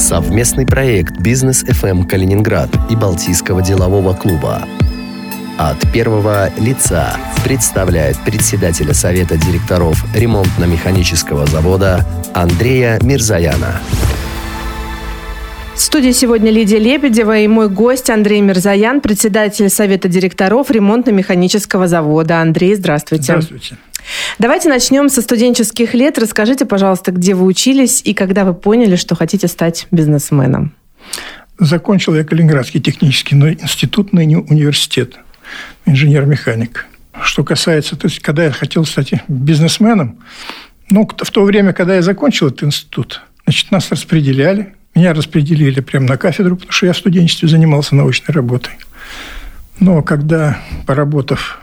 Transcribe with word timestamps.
Совместный 0.00 0.64
проект 0.64 1.18
«Бизнес 1.18 1.62
FM 1.62 2.06
Калининград» 2.06 2.70
и 2.88 2.96
Балтийского 2.96 3.60
делового 3.60 4.14
клуба. 4.14 4.66
От 5.58 5.92
первого 5.92 6.50
лица 6.58 7.18
представляет 7.44 8.16
председателя 8.24 8.94
Совета 8.94 9.36
директоров 9.36 10.02
ремонтно-механического 10.16 11.46
завода 11.46 12.06
Андрея 12.32 12.98
Мирзаяна. 13.02 13.78
В 15.74 15.78
студии 15.78 16.12
сегодня 16.12 16.50
Лидия 16.50 16.78
Лебедева 16.78 17.38
и 17.38 17.46
мой 17.46 17.68
гость 17.68 18.08
Андрей 18.08 18.40
Мирзаян, 18.40 19.02
председатель 19.02 19.68
Совета 19.68 20.08
директоров 20.08 20.70
ремонтно-механического 20.70 21.86
завода. 21.86 22.40
Андрей, 22.40 22.74
здравствуйте. 22.74 23.24
Здравствуйте. 23.24 23.76
Давайте 24.38 24.68
начнем 24.68 25.08
со 25.08 25.22
студенческих 25.22 25.94
лет. 25.94 26.18
Расскажите, 26.18 26.64
пожалуйста, 26.64 27.12
где 27.12 27.34
вы 27.34 27.46
учились 27.46 28.02
и 28.04 28.14
когда 28.14 28.44
вы 28.44 28.54
поняли, 28.54 28.96
что 28.96 29.14
хотите 29.14 29.48
стать 29.48 29.86
бизнесменом? 29.90 30.74
Закончил 31.58 32.14
я 32.14 32.24
Калининградский 32.24 32.80
технический 32.80 33.34
институт, 33.34 34.12
ныне 34.12 34.38
университет, 34.38 35.16
инженер-механик. 35.84 36.86
Что 37.22 37.44
касается, 37.44 37.96
то 37.96 38.06
есть, 38.06 38.20
когда 38.20 38.44
я 38.44 38.50
хотел 38.50 38.84
стать 38.86 39.12
бизнесменом, 39.28 40.18
ну, 40.88 41.06
в 41.06 41.30
то 41.30 41.44
время, 41.44 41.72
когда 41.72 41.96
я 41.96 42.02
закончил 42.02 42.48
этот 42.48 42.64
институт, 42.64 43.22
значит, 43.44 43.70
нас 43.70 43.90
распределяли. 43.90 44.74
Меня 44.94 45.12
распределили 45.12 45.80
прямо 45.80 46.06
на 46.06 46.16
кафедру, 46.16 46.56
потому 46.56 46.72
что 46.72 46.86
я 46.86 46.92
в 46.92 46.96
студенчестве 46.96 47.48
занимался 47.48 47.94
научной 47.94 48.32
работой. 48.32 48.72
Но 49.78 50.02
когда, 50.02 50.58
поработав 50.86 51.60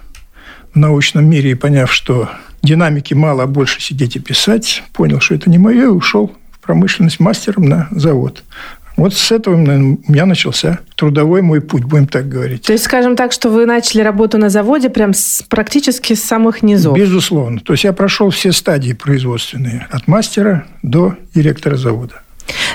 в 0.74 0.78
научном 0.78 1.26
мире 1.30 1.52
и 1.52 1.56
поняв, 1.56 1.92
что 1.92 2.30
динамики 2.62 3.14
мало, 3.14 3.44
а 3.44 3.48
больше 3.48 3.82
сидеть 3.82 4.16
и 4.16 4.20
писать, 4.20 4.84
понял, 4.94 5.20
что 5.20 5.36
это 5.36 5.50
не 5.50 5.58
мое, 5.58 5.84
и 5.84 5.88
ушел 5.88 6.34
в 6.52 6.60
промышленность 6.60 7.20
мастером 7.20 7.66
на 7.66 7.88
завод. 7.92 8.44
Вот 8.98 9.14
с 9.14 9.32
этого 9.32 9.56
наверное, 9.56 9.98
у 10.08 10.12
меня 10.12 10.26
начался 10.26 10.80
трудовой 10.96 11.44
мой 11.44 11.62
путь, 11.62 11.84
будем 11.84 12.08
так 12.08 12.28
говорить. 12.28 12.64
То 12.64 12.74
есть, 12.74 12.86
скажем 12.86 13.16
так, 13.16 13.32
что 13.32 13.50
вы 13.50 13.68
начали 13.68 14.02
работу 14.02 14.40
на 14.40 14.50
заводе 14.50 14.90
прям 14.90 15.14
с, 15.14 15.44
практически 15.48 16.14
с 16.14 16.24
самых 16.24 16.64
низов? 16.64 16.98
Безусловно. 16.98 17.60
То 17.60 17.74
есть, 17.74 17.84
я 17.84 17.94
прошел 17.94 18.32
все 18.32 18.52
стадии 18.52 18.94
производственные, 18.94 19.88
от 19.92 20.08
мастера 20.08 20.66
до 20.82 21.16
директора 21.36 21.78
завода. 21.78 22.22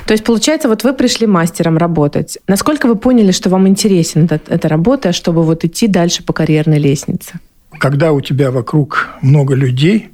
То 0.07 0.13
есть, 0.13 0.23
получается, 0.23 0.69
вот 0.69 0.85
вы 0.85 0.93
пришли 0.93 1.27
мастером 1.27 1.77
работать. 1.77 2.39
Насколько 2.47 2.87
вы 2.87 2.95
поняли, 2.95 3.33
что 3.33 3.51
вам 3.51 3.67
интересен 3.67 4.27
эта, 4.27 4.41
эта 4.47 4.69
работа, 4.69 5.13
чтобы 5.13 5.43
вот 5.43 5.65
идти 5.65 5.89
дальше 5.89 6.23
по 6.23 6.33
карьерной 6.33 6.79
лестнице? 6.79 7.41
Когда 7.83 8.13
у 8.13 8.21
тебя 8.21 8.53
вокруг 8.53 9.09
много 9.23 9.57
людей, 9.57 10.11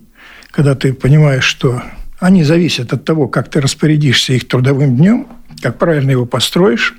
когда 0.50 0.74
ты 0.74 0.94
понимаешь, 0.94 1.44
что 1.44 1.82
они 2.18 2.42
зависят 2.42 2.94
от 2.94 3.04
того, 3.04 3.28
как 3.28 3.50
ты 3.50 3.60
распорядишься 3.60 4.32
их 4.32 4.48
трудовым 4.48 4.96
днем, 4.96 5.26
как 5.60 5.76
правильно 5.76 6.12
его 6.12 6.24
построишь, 6.24 6.98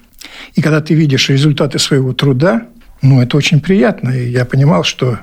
и 0.53 0.61
когда 0.61 0.79
ты 0.79 0.93
видишь 0.93 1.27
результаты 1.29 1.79
своего 1.79 2.13
труда, 2.13 2.67
ну, 3.01 3.19
это 3.19 3.35
очень 3.35 3.61
приятно. 3.61 4.11
И 4.11 4.29
я 4.29 4.45
понимал, 4.45 4.83
что 4.83 5.17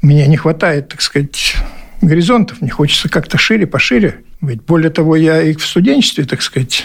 мне 0.00 0.28
не 0.28 0.36
хватает, 0.36 0.90
так 0.90 1.02
сказать, 1.02 1.56
горизонтов, 2.00 2.60
мне 2.60 2.70
хочется 2.70 3.08
как-то 3.08 3.36
шире, 3.36 3.66
пошире 3.66 4.20
быть. 4.40 4.62
Более 4.62 4.90
того, 4.90 5.16
я 5.16 5.42
и 5.42 5.54
в 5.54 5.66
студенчестве, 5.66 6.24
так 6.24 6.40
сказать, 6.40 6.84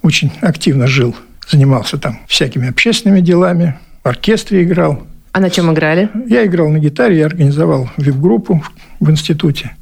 очень 0.00 0.32
активно 0.40 0.86
жил, 0.86 1.14
занимался 1.46 1.98
там 1.98 2.18
всякими 2.28 2.70
общественными 2.70 3.20
делами, 3.20 3.78
в 4.02 4.08
оркестре 4.08 4.62
играл, 4.62 5.06
а 5.32 5.40
на 5.40 5.50
чем 5.50 5.72
играли? 5.72 6.10
Я 6.26 6.44
играл 6.44 6.68
на 6.68 6.78
гитаре, 6.78 7.18
я 7.18 7.26
организовал 7.26 7.90
вип-группу 7.96 8.62
в 9.00 9.10
институте. 9.10 9.74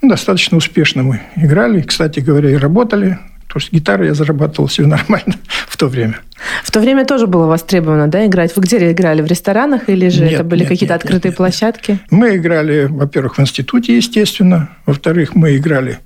Ну, 0.00 0.08
достаточно 0.08 0.56
успешно 0.56 1.02
мы 1.02 1.20
играли. 1.36 1.82
Кстати 1.82 2.20
говоря, 2.20 2.50
и 2.50 2.56
работали. 2.56 3.18
Потому 3.46 3.60
что 3.62 3.76
гитару 3.76 4.04
я 4.04 4.14
зарабатывал 4.14 4.68
все 4.68 4.86
нормально 4.86 5.34
в 5.68 5.76
то 5.76 5.88
время. 5.88 6.20
В 6.62 6.70
то 6.70 6.78
время 6.80 7.04
тоже 7.04 7.26
было 7.26 7.46
востребовано, 7.46 8.06
да, 8.06 8.24
играть? 8.24 8.54
Вы 8.56 8.62
где 8.62 8.92
играли? 8.92 9.22
В 9.22 9.26
ресторанах 9.26 9.88
или 9.88 10.08
же 10.08 10.22
нет, 10.22 10.34
это 10.34 10.44
были 10.44 10.62
какие-то 10.62 10.94
нет, 10.94 11.02
открытые 11.02 11.30
нет, 11.30 11.36
площадки? 11.36 11.98
Мы 12.10 12.36
играли, 12.36 12.86
во-первых, 12.88 13.38
в 13.38 13.40
институте, 13.40 13.96
естественно. 13.96 14.70
Во-вторых, 14.86 15.34
мы 15.34 15.56
играли, 15.56 15.98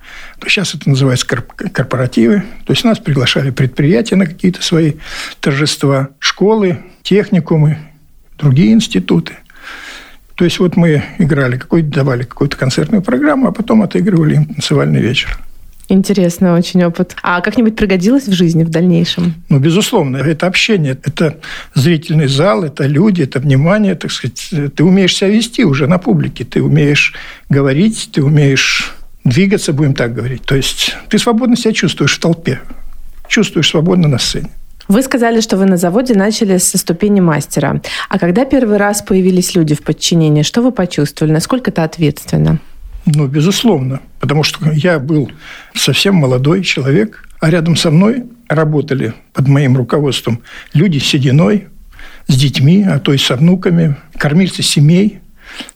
сейчас 0.49 0.75
это 0.75 0.89
называется 0.89 1.27
корпоративы. 1.27 2.43
То 2.65 2.73
есть 2.73 2.83
нас 2.83 2.99
приглашали 2.99 3.51
предприятия 3.51 4.17
на 4.17 4.27
какие-то 4.27 4.63
свои 4.63 4.95
торжества, 5.41 6.09
школы, 6.19 6.79
техникумы 7.03 7.79
другие 8.39 8.72
институты. 8.72 9.34
То 10.34 10.45
есть 10.45 10.59
вот 10.59 10.77
мы 10.77 11.05
играли, 11.19 11.56
какой-то 11.56 11.89
давали 11.89 12.25
какую-то 12.25 12.56
концертную 12.56 13.03
программу, 13.03 13.49
а 13.49 13.53
потом 13.53 13.83
отыгрывали 13.83 14.34
им 14.34 14.47
танцевальный 14.47 15.00
вечер. 15.00 15.39
Интересный 15.89 16.50
очень 16.53 16.83
опыт. 16.83 17.15
А 17.22 17.41
как-нибудь 17.43 17.77
пригодилось 17.77 18.27
в 18.27 18.33
жизни 18.33 18.65
в 18.65 18.71
дальнейшем? 18.71 19.34
Ну, 19.50 19.59
безусловно. 19.59 20.17
Это 20.17 20.47
общение, 20.47 20.99
это 21.03 21.39
зрительный 21.75 22.27
зал, 22.27 22.65
это 22.65 22.87
люди, 22.87 23.22
это 23.22 23.39
внимание, 23.39 23.95
так 23.95 24.11
сказать. 24.11 24.51
Ты 24.75 24.83
умеешь 24.83 25.15
себя 25.15 25.28
вести 25.28 25.62
уже 25.62 25.87
на 25.87 25.99
публике, 25.99 26.45
ты 26.45 26.62
умеешь 26.62 27.15
говорить, 27.51 28.09
ты 28.12 28.25
умеешь 28.25 28.95
двигаться, 29.25 29.72
будем 29.72 29.95
так 29.95 30.15
говорить. 30.15 30.43
То 30.43 30.56
есть 30.56 30.97
ты 31.11 31.19
свободно 31.19 31.56
себя 31.56 31.75
чувствуешь 31.75 32.16
в 32.16 32.21
толпе, 32.21 32.61
чувствуешь 33.28 33.69
свободно 33.69 34.09
на 34.09 34.19
сцене. 34.19 34.49
Вы 34.89 35.03
сказали, 35.03 35.41
что 35.41 35.56
вы 35.56 35.65
на 35.65 35.77
заводе 35.77 36.15
начали 36.15 36.59
со 36.59 36.77
ступени 36.77 37.21
мастера. 37.21 37.81
А 38.09 38.19
когда 38.19 38.45
первый 38.45 38.77
раз 38.77 39.03
появились 39.03 39.55
люди 39.55 39.75
в 39.75 39.83
подчинении, 39.83 40.43
что 40.43 40.62
вы 40.62 40.72
почувствовали? 40.72 41.33
Насколько 41.33 41.71
это 41.71 41.84
ответственно? 41.84 42.59
Ну, 43.06 43.27
безусловно. 43.27 44.00
Потому 44.21 44.43
что 44.43 44.71
я 44.72 44.99
был 44.99 45.31
совсем 45.75 46.17
молодой 46.17 46.62
человек, 46.62 47.28
а 47.41 47.50
рядом 47.50 47.77
со 47.77 47.91
мной 47.91 48.25
работали 48.49 49.15
под 49.33 49.49
моим 49.49 49.77
руководством 49.77 50.41
люди 50.72 50.99
с 50.99 51.05
сединой, 51.05 51.69
с 52.27 52.37
детьми, 52.37 52.84
а 52.87 52.99
то 52.99 53.12
и 53.12 53.19
с 53.19 53.31
внуками, 53.31 53.97
кормильцы 54.19 54.62
семей. 54.62 55.21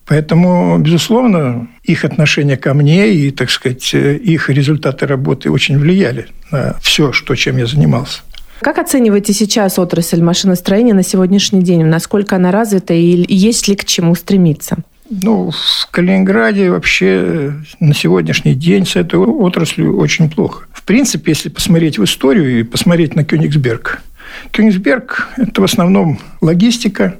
Поэтому, 0.06 0.78
безусловно, 0.78 1.68
их 1.82 2.04
отношение 2.04 2.56
ко 2.56 2.74
мне 2.74 3.10
и, 3.10 3.30
так 3.30 3.50
сказать, 3.50 3.92
их 3.94 4.48
результаты 4.50 5.06
работы 5.06 5.50
очень 5.50 5.78
влияли 5.78 6.28
на 6.50 6.76
все, 6.80 7.12
что, 7.12 7.34
чем 7.34 7.58
я 7.58 7.66
занимался. 7.66 8.22
Как 8.60 8.78
оцениваете 8.78 9.32
сейчас 9.32 9.78
отрасль 9.78 10.20
машиностроения 10.20 10.94
на 10.94 11.04
сегодняшний 11.04 11.62
день? 11.62 11.84
Насколько 11.84 12.36
она 12.36 12.50
развита 12.50 12.92
и 12.92 13.24
есть 13.32 13.68
ли 13.68 13.76
к 13.76 13.84
чему 13.84 14.14
стремиться? 14.14 14.78
Ну, 15.10 15.50
в 15.50 15.88
Калининграде 15.90 16.70
вообще 16.70 17.54
на 17.80 17.94
сегодняшний 17.94 18.54
день 18.54 18.84
с 18.84 18.96
этой 18.96 19.18
отраслью 19.18 19.96
очень 19.96 20.28
плохо. 20.28 20.66
В 20.72 20.82
принципе, 20.82 21.32
если 21.32 21.48
посмотреть 21.48 21.98
в 21.98 22.04
историю 22.04 22.60
и 22.60 22.62
посмотреть 22.62 23.14
на 23.14 23.24
Кёнигсберг. 23.24 24.02
Кёнигсберг– 24.50 25.28
это 25.36 25.60
в 25.62 25.64
основном 25.64 26.18
логистика, 26.40 27.16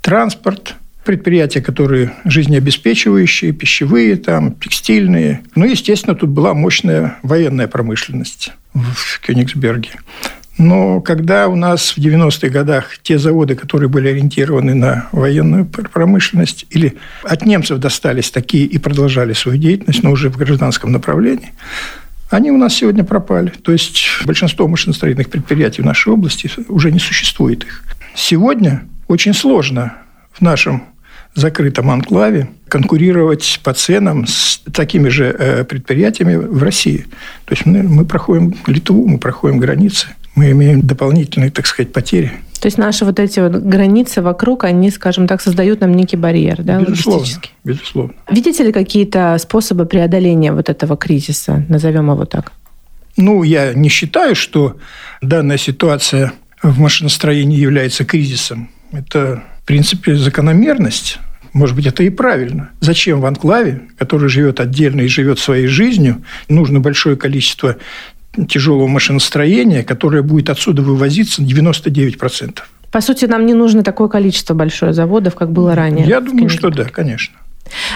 транспорт, 0.00 0.74
предприятия, 1.04 1.60
которые 1.60 2.12
жизнеобеспечивающие, 2.24 3.52
пищевые, 3.52 4.16
там, 4.16 4.54
текстильные. 4.54 5.42
Ну, 5.54 5.64
естественно, 5.64 6.16
тут 6.16 6.30
была 6.30 6.54
мощная 6.54 7.18
военная 7.22 7.68
промышленность 7.68 8.52
в 8.74 9.20
Кёнигсберге. 9.20 9.90
Но 10.58 11.00
когда 11.00 11.46
у 11.46 11.54
нас 11.54 11.92
в 11.92 11.98
90-х 11.98 12.48
годах 12.48 12.98
те 13.02 13.18
заводы, 13.18 13.54
которые 13.54 13.88
были 13.88 14.08
ориентированы 14.08 14.74
на 14.74 15.08
военную 15.12 15.64
промышленность, 15.64 16.66
или 16.70 16.96
от 17.22 17.46
немцев 17.46 17.78
достались 17.78 18.32
такие 18.32 18.66
и 18.66 18.76
продолжали 18.78 19.32
свою 19.32 19.56
деятельность, 19.56 20.02
но 20.02 20.10
уже 20.10 20.30
в 20.30 20.36
гражданском 20.36 20.90
направлении, 20.90 21.52
они 22.30 22.50
у 22.50 22.58
нас 22.58 22.74
сегодня 22.74 23.04
пропали. 23.04 23.52
То 23.62 23.70
есть 23.70 24.04
большинство 24.26 24.66
машиностроительных 24.66 25.30
предприятий 25.30 25.82
в 25.82 25.86
нашей 25.86 26.12
области 26.12 26.50
уже 26.68 26.90
не 26.90 26.98
существует 26.98 27.62
их. 27.62 27.84
Сегодня 28.14 28.82
очень 29.06 29.34
сложно 29.34 29.94
в 30.32 30.40
нашем 30.40 30.82
закрытом 31.34 31.90
анклаве 31.90 32.48
конкурировать 32.68 33.60
по 33.62 33.72
ценам 33.72 34.26
с 34.26 34.60
такими 34.72 35.08
же 35.08 35.26
э, 35.26 35.64
предприятиями 35.64 36.34
в 36.34 36.62
России. 36.62 37.06
То 37.44 37.54
есть 37.54 37.64
мы, 37.64 37.82
мы 37.84 38.04
проходим 38.04 38.56
Литву, 38.66 39.06
мы 39.06 39.18
проходим 39.18 39.58
границы 39.58 40.08
мы 40.38 40.52
имеем 40.52 40.82
дополнительные, 40.82 41.50
так 41.50 41.66
сказать, 41.66 41.92
потери. 41.92 42.32
То 42.60 42.66
есть 42.66 42.78
наши 42.78 43.04
вот 43.04 43.18
эти 43.18 43.40
вот 43.40 43.52
границы 43.52 44.22
вокруг, 44.22 44.64
они, 44.64 44.90
скажем 44.90 45.26
так, 45.26 45.40
создают 45.42 45.80
нам 45.80 45.94
некий 45.94 46.16
барьер, 46.16 46.62
да, 46.62 46.80
безусловно, 46.80 47.26
безусловно. 47.64 48.14
Видите 48.30 48.64
ли 48.64 48.72
какие-то 48.72 49.36
способы 49.38 49.84
преодоления 49.84 50.52
вот 50.52 50.68
этого 50.68 50.96
кризиса, 50.96 51.64
назовем 51.68 52.10
его 52.10 52.24
так? 52.24 52.52
Ну, 53.16 53.42
я 53.42 53.74
не 53.74 53.88
считаю, 53.88 54.36
что 54.36 54.76
данная 55.20 55.58
ситуация 55.58 56.32
в 56.62 56.78
машиностроении 56.78 57.58
является 57.58 58.04
кризисом. 58.04 58.70
Это, 58.92 59.42
в 59.62 59.66
принципе, 59.66 60.14
закономерность. 60.14 61.18
Может 61.52 61.74
быть, 61.74 61.86
это 61.86 62.02
и 62.04 62.10
правильно. 62.10 62.70
Зачем 62.80 63.20
в 63.20 63.26
анклаве, 63.26 63.82
который 63.96 64.28
живет 64.28 64.60
отдельно 64.60 65.00
и 65.00 65.08
живет 65.08 65.38
своей 65.38 65.66
жизнью, 65.66 66.22
нужно 66.48 66.78
большое 66.78 67.16
количество 67.16 67.76
тяжелого 68.48 68.86
машиностроения, 68.86 69.82
которое 69.82 70.22
будет 70.22 70.50
отсюда 70.50 70.82
вывозиться 70.82 71.42
99%. 71.42 72.60
По 72.90 73.00
сути, 73.00 73.26
нам 73.26 73.44
не 73.46 73.54
нужно 73.54 73.82
такое 73.82 74.08
количество 74.08 74.54
большое 74.54 74.92
заводов, 74.92 75.34
как 75.34 75.52
было 75.52 75.74
ранее. 75.74 76.06
Я 76.06 76.20
думаю, 76.20 76.48
что 76.48 76.70
да, 76.70 76.84
конечно. 76.84 77.36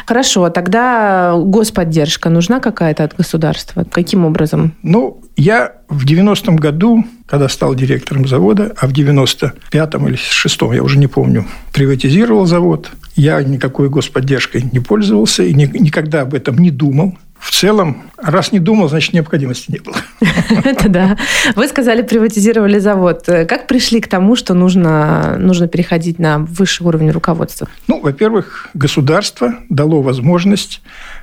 Хорошо, 0.06 0.50
тогда 0.50 1.34
господдержка 1.37 2.29
нужна 2.29 2.61
какая-то 2.61 3.05
от 3.05 3.17
государства? 3.17 3.87
Каким 3.90 4.26
образом? 4.26 4.75
Ну, 4.82 5.23
я 5.37 5.76
в 5.88 6.05
90-м 6.05 6.56
году, 6.56 7.05
когда 7.26 7.49
стал 7.49 7.75
директором 7.75 8.29
завода, 8.29 8.75
а 8.76 8.87
в 8.87 8.93
95-м 8.93 10.08
или 10.08 10.19
6-м, 10.19 10.73
я 10.73 10.82
уже 10.82 10.99
не 10.99 11.06
помню, 11.06 11.46
приватизировал 11.73 12.44
завод, 12.44 12.90
я 13.17 13.43
никакой 13.43 13.88
господдержкой 13.88 14.64
не 14.70 14.81
пользовался 14.81 15.43
и 15.43 15.55
никогда 15.55 16.23
об 16.23 16.34
этом 16.34 16.58
не 16.58 16.70
думал 16.70 17.17
в 17.43 17.50
целом, 17.50 18.05
раз 18.17 18.53
не 18.53 18.61
думал, 18.61 18.89
значит, 18.89 19.15
необходимости 19.15 19.73
не 19.73 19.81
было. 19.81 19.97
Это 20.65 20.89
да. 20.89 21.19
Вы 21.56 21.67
сказали, 21.67 22.03
приватизировали 22.03 22.79
завод. 22.79 23.25
Как 23.27 23.67
пришли 23.67 24.00
к 24.00 24.06
тому, 24.06 24.37
что 24.37 24.55
нужно, 24.55 25.37
нужно 25.39 25.67
переходить 25.67 26.21
на 26.21 26.39
высший 26.39 26.87
уровень 26.87 27.11
руководства? 27.11 27.67
Ну, 27.89 28.00
во-первых, 28.00 28.71
государство 28.75 29.56
дало 29.69 30.03
возможность 30.03 30.83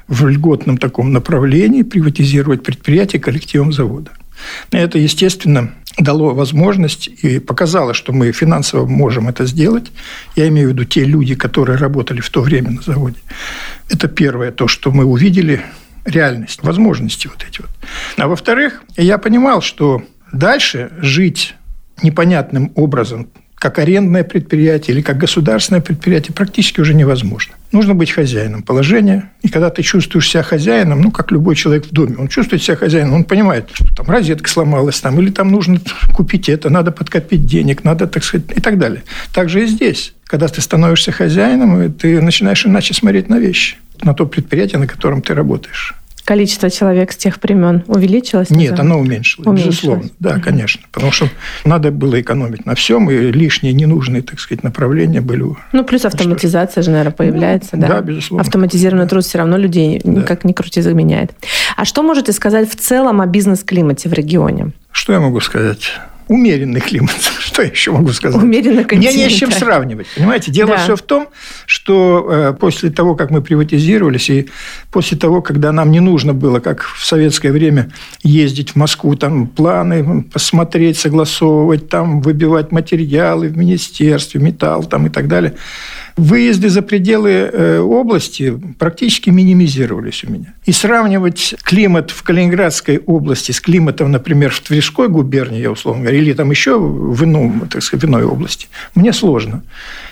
в 0.10 0.28
льготном 0.28 0.78
таком 0.78 1.14
направлении 1.14 1.84
приватизировать 1.84 2.64
предприятие 2.64 3.22
коллективом 3.22 3.72
завода. 3.72 4.12
Это, 4.72 5.00
естественно, 5.00 5.72
дало 5.98 6.34
возможность 6.34 7.08
и 7.08 7.40
показало, 7.40 7.94
что 7.94 8.12
мы 8.12 8.34
финансово 8.34 8.86
можем 8.86 9.30
это 9.30 9.46
сделать. 9.46 9.92
Я 10.36 10.50
имею 10.50 10.70
в 10.70 10.72
виду 10.74 10.84
те 10.84 11.06
люди, 11.06 11.36
которые 11.36 11.78
работали 11.78 12.20
в 12.20 12.30
то 12.30 12.42
время 12.42 12.72
на 12.72 12.82
заводе. 12.82 13.20
Это 13.90 14.10
первое, 14.10 14.52
то, 14.52 14.68
что 14.68 14.92
мы 14.92 15.06
увидели 15.06 15.62
реальность, 16.10 16.64
возможности 16.64 17.28
вот 17.28 17.46
эти 17.48 17.62
вот. 17.62 17.70
А 18.18 18.28
во-вторых, 18.28 18.84
я 18.98 19.18
понимал, 19.18 19.62
что 19.62 20.04
дальше 20.32 20.92
жить 21.00 21.56
непонятным 22.02 22.72
образом, 22.76 23.30
как 23.60 23.78
арендное 23.78 24.24
предприятие 24.24 24.96
или 24.96 25.02
как 25.02 25.18
государственное 25.18 25.82
предприятие, 25.82 26.34
практически 26.34 26.80
уже 26.80 26.94
невозможно. 26.94 27.56
Нужно 27.74 27.94
быть 27.94 28.10
хозяином 28.10 28.64
положения. 28.64 29.32
И 29.42 29.50
когда 29.50 29.70
ты 29.70 29.84
чувствуешь 29.84 30.30
себя 30.30 30.44
хозяином, 30.44 31.02
ну, 31.02 31.12
как 31.12 31.30
любой 31.32 31.56
человек 31.56 31.86
в 31.86 31.92
доме, 31.92 32.16
он 32.18 32.30
чувствует 32.30 32.64
себя 32.64 32.78
хозяином, 32.78 33.16
он 33.16 33.24
понимает, 33.26 33.70
что 33.74 33.94
там 33.94 34.10
розетка 34.10 34.50
сломалась, 34.50 35.02
там, 35.02 35.20
или 35.20 35.30
там 35.30 35.52
нужно 35.52 35.82
купить 36.16 36.48
это, 36.48 36.70
надо 36.70 36.92
подкопить 36.92 37.46
денег, 37.46 37.84
надо, 37.84 38.08
так 38.08 38.24
сказать, 38.24 38.48
и 38.56 38.62
так 38.62 38.80
далее. 38.80 39.04
Так 39.34 39.50
же 39.50 39.64
и 39.64 39.68
здесь. 39.68 40.14
Когда 40.24 40.48
ты 40.48 40.62
становишься 40.62 41.12
хозяином, 41.12 41.92
ты 41.92 42.22
начинаешь 42.22 42.66
иначе 42.66 42.94
смотреть 42.94 43.28
на 43.28 43.40
вещи, 43.40 43.76
на 44.02 44.14
то 44.14 44.26
предприятие, 44.26 44.80
на 44.80 44.88
котором 44.88 45.22
ты 45.22 45.34
работаешь 45.34 45.99
количество 46.30 46.70
человек 46.70 47.12
с 47.12 47.18
тех 47.18 47.42
времен 47.42 47.84
увеличилось? 47.88 48.52
Нет, 48.52 48.80
оно 48.80 49.00
уменьшилось, 49.00 49.48
уменьшилось. 49.48 49.78
безусловно. 49.78 50.10
Да, 50.20 50.34
угу. 50.36 50.42
конечно. 50.42 50.82
Потому 50.92 51.12
что 51.12 51.28
надо 51.66 51.90
было 51.90 52.22
экономить 52.22 52.68
на 52.68 52.76
всем, 52.76 53.10
и 53.10 53.32
лишние 53.32 53.74
ненужные, 53.74 54.22
так 54.22 54.40
сказать, 54.40 54.64
направления 54.64 55.22
были. 55.22 55.40
Ну, 55.72 55.84
плюс 55.84 56.06
автоматизация 56.06 56.84
же, 56.84 56.92
наверное, 56.92 57.14
появляется. 57.14 57.78
Ну, 57.78 57.82
да? 57.82 57.88
да, 57.88 58.02
безусловно. 58.02 58.44
Автоматизированный 58.44 59.08
труд 59.08 59.24
все 59.24 59.40
равно 59.40 59.58
людей 59.58 60.02
да. 60.04 60.22
как 60.22 60.44
ни 60.44 60.54
крути 60.54 60.82
заменяет. 60.82 61.32
А 61.76 61.84
что 61.84 62.04
можете 62.04 62.32
сказать 62.32 62.70
в 62.70 62.76
целом 62.76 63.22
о 63.22 63.26
бизнес-климате 63.26 64.08
в 64.08 64.14
регионе? 64.14 64.74
Что 64.92 65.14
я 65.14 65.20
могу 65.20 65.40
сказать? 65.40 65.94
Умеренный 66.30 66.80
климат. 66.80 67.16
Что 67.40 67.64
я 67.64 67.70
еще 67.70 67.92
могу 67.92 68.10
сказать? 68.14 68.42
Умеренный 68.42 68.86
Мне 68.92 69.12
не 69.12 69.30
с 69.30 69.34
чем 69.34 69.52
сравнивать. 69.52 70.08
Понимаете, 70.16 70.52
дело 70.52 70.72
да. 70.72 70.78
все 70.78 70.96
в 70.96 71.02
том, 71.02 71.28
что 71.66 72.28
э, 72.32 72.54
после 72.58 72.92
того, 72.92 73.16
как 73.16 73.32
мы 73.32 73.42
приватизировались, 73.42 74.30
и 74.30 74.50
после 74.92 75.18
того, 75.18 75.42
когда 75.42 75.72
нам 75.72 75.92
не 75.92 76.00
нужно 76.00 76.34
было, 76.34 76.60
как 76.60 76.84
в 76.84 77.04
советское 77.04 77.52
время, 77.52 77.92
ездить 78.24 78.72
в 78.72 78.76
Москву, 78.76 79.16
там 79.16 79.48
планы 79.48 80.24
посмотреть, 80.24 80.98
согласовывать, 81.00 81.90
там 81.90 82.22
выбивать 82.22 82.72
материалы 82.72 83.50
в 83.50 83.58
министерстве, 83.58 84.40
металл 84.40 84.84
там 84.84 85.08
и 85.08 85.10
так 85.10 85.28
далее– 85.28 85.56
выезды 86.20 86.70
за 86.70 86.82
пределы 86.82 87.30
э, 87.30 87.80
области 87.80 88.60
практически 88.78 89.30
минимизировались 89.30 90.24
у 90.24 90.32
меня. 90.32 90.54
И 90.66 90.72
сравнивать 90.72 91.56
климат 91.64 92.12
в 92.12 92.24
Калининградской 92.24 93.00
области 93.00 93.52
с 93.52 93.62
климатом, 93.62 94.12
например, 94.12 94.52
в 94.52 94.60
Тверской 94.60 95.08
губернии, 95.08 95.62
я 95.62 95.72
условно 95.72 96.04
говоря, 96.04 96.18
или 96.18 96.34
там 96.34 96.52
еще 96.52 96.78
в, 96.78 97.24
ином, 97.24 97.68
так 97.70 97.82
сказать, 97.82 98.04
в 98.04 98.08
иной 98.08 98.24
области, 98.24 98.68
мне 98.96 99.14
сложно. 99.14 99.64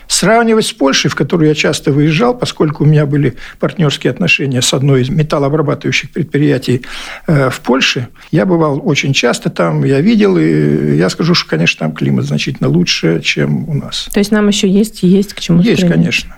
Сравнивать 0.08 0.66
с 0.66 0.74
Польшей, 0.74 1.10
в 1.10 1.16
которую 1.16 1.50
я 1.50 1.56
часто 1.56 1.92
выезжал, 1.92 2.34
поскольку 2.34 2.84
у 2.84 2.88
меня 2.88 3.06
были 3.06 3.36
партнерские 3.60 4.12
отношения 4.12 4.62
с 4.62 4.74
одной 4.74 5.02
из 5.02 5.10
металлообрабатывающих 5.10 6.12
предприятий 6.12 6.84
э, 7.28 7.50
в 7.50 7.60
Польше, 7.60 8.08
я 8.32 8.46
бывал 8.46 8.82
очень 8.84 9.14
часто 9.14 9.50
там, 9.50 9.84
я 9.84 10.00
видел, 10.00 10.38
и 10.38 10.96
я 10.96 11.10
скажу, 11.10 11.34
что, 11.34 11.50
конечно, 11.50 11.80
там 11.80 11.92
климат 11.94 12.26
значительно 12.26 12.70
лучше, 12.70 13.22
чем 13.22 13.68
у 13.68 13.74
нас. 13.74 14.10
То 14.14 14.20
есть 14.20 14.32
нам 14.32 14.48
еще 14.48 14.70
есть 14.70 15.04
есть 15.04 15.34
к 15.34 15.40
чему 15.40 15.62
Есть, 15.62 15.88
конечно. 15.88 16.37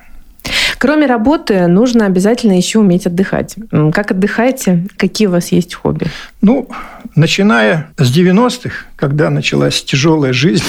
Кроме 0.79 1.07
работы, 1.07 1.67
нужно 1.67 2.05
обязательно 2.05 2.53
еще 2.53 2.79
уметь 2.79 3.05
отдыхать. 3.05 3.55
Как 3.91 4.11
отдыхаете? 4.11 4.87
Какие 4.95 5.27
у 5.27 5.31
вас 5.31 5.51
есть 5.51 5.75
хобби? 5.75 6.07
Ну, 6.41 6.69
начиная 7.15 7.89
с 7.97 8.09
90-х, 8.17 8.85
когда 8.95 9.29
началась 9.29 9.83
тяжелая 9.83 10.31
жизнь 10.31 10.63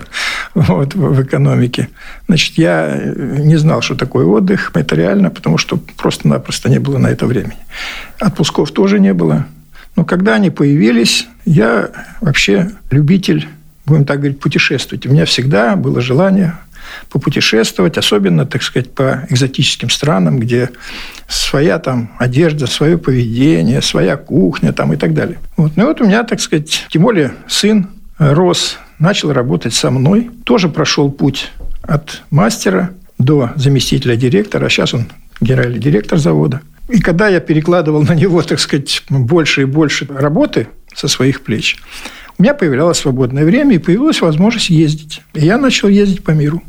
в 0.54 1.22
экономике, 1.22 1.88
значит, 2.28 2.58
я 2.58 3.00
не 3.16 3.56
знал, 3.56 3.80
что 3.80 3.94
такое 3.94 4.26
отдых. 4.26 4.70
Это 4.74 4.94
реально, 4.94 5.30
потому 5.30 5.56
что 5.56 5.78
просто-напросто 5.96 6.68
не 6.68 6.78
было 6.78 6.98
на 6.98 7.06
это 7.06 7.24
времени. 7.24 7.56
Отпусков 8.20 8.70
тоже 8.70 9.00
не 9.00 9.14
было. 9.14 9.46
Но 9.96 10.04
когда 10.04 10.34
они 10.34 10.50
появились, 10.50 11.26
я 11.46 11.88
вообще 12.20 12.72
любитель, 12.90 13.48
будем 13.86 14.04
так 14.04 14.18
говорить, 14.18 14.40
путешествовать. 14.40 15.06
У 15.06 15.10
меня 15.10 15.24
всегда 15.24 15.74
было 15.74 16.02
желание 16.02 16.54
попутешествовать, 17.10 17.98
особенно, 17.98 18.46
так 18.46 18.62
сказать, 18.62 18.92
по 18.92 19.26
экзотическим 19.30 19.90
странам, 19.90 20.38
где 20.38 20.70
своя 21.28 21.78
там 21.78 22.10
одежда, 22.18 22.66
свое 22.66 22.98
поведение, 22.98 23.82
своя 23.82 24.16
кухня 24.16 24.72
там 24.72 24.92
и 24.92 24.96
так 24.96 25.14
далее. 25.14 25.38
Вот. 25.56 25.72
Ну 25.76 25.84
и 25.84 25.86
вот 25.86 26.00
у 26.00 26.04
меня, 26.04 26.24
так 26.24 26.40
сказать, 26.40 26.86
тем 26.90 27.02
более 27.02 27.32
сын 27.46 27.88
рос, 28.18 28.78
начал 28.98 29.32
работать 29.32 29.74
со 29.74 29.90
мной, 29.90 30.30
тоже 30.44 30.68
прошел 30.68 31.10
путь 31.10 31.50
от 31.82 32.22
мастера 32.30 32.90
до 33.18 33.50
заместителя 33.56 34.16
директора, 34.16 34.66
а 34.66 34.68
сейчас 34.68 34.94
он 34.94 35.06
генеральный 35.40 35.78
директор 35.78 36.18
завода. 36.18 36.60
И 36.88 37.00
когда 37.00 37.28
я 37.28 37.40
перекладывал 37.40 38.02
на 38.02 38.14
него, 38.14 38.42
так 38.42 38.58
сказать, 38.60 39.02
больше 39.08 39.62
и 39.62 39.64
больше 39.66 40.06
работы 40.08 40.68
со 40.94 41.06
своих 41.06 41.42
плеч, 41.42 41.76
у 42.38 42.42
меня 42.42 42.54
появлялось 42.54 42.98
свободное 42.98 43.44
время 43.44 43.74
и 43.74 43.78
появилась 43.78 44.20
возможность 44.20 44.70
ездить. 44.70 45.22
И 45.34 45.44
я 45.44 45.58
начал 45.58 45.88
ездить 45.88 46.22
по 46.22 46.30
миру. 46.30 46.62